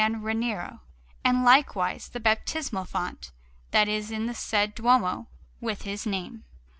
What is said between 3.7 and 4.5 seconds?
is in the